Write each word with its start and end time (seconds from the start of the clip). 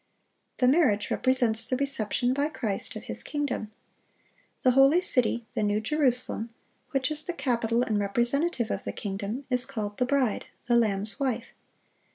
The 0.57 0.67
marriage 0.67 1.11
represents 1.11 1.63
the 1.63 1.75
reception 1.77 2.33
by 2.33 2.49
Christ 2.49 2.95
of 2.95 3.03
His 3.03 3.21
kingdom. 3.21 3.71
The 4.63 4.71
holy 4.71 4.99
city, 4.99 5.45
the 5.53 5.61
New 5.61 5.79
Jerusalem, 5.79 6.49
which 6.89 7.11
is 7.11 7.23
the 7.25 7.33
capital 7.33 7.83
and 7.83 7.99
representative 7.99 8.71
of 8.71 8.83
the 8.83 8.93
kingdom, 8.93 9.45
is 9.51 9.63
called 9.63 9.97
"the 9.99 10.05
bride, 10.07 10.45
the 10.65 10.75
Lamb's 10.75 11.19
wife." 11.19 11.49